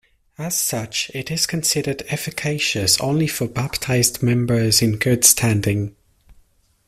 As 0.39 0.59
such, 0.59 1.11
it 1.13 1.29
is 1.29 1.45
considered 1.45 2.01
efficacious 2.07 2.99
only 2.99 3.27
for 3.27 3.47
baptized 3.47 4.23
members 4.23 4.81
in 4.81 4.97
good 4.97 5.23
standing. 5.23 5.95